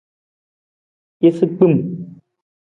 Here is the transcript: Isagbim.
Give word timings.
Isagbim. 1.27 1.75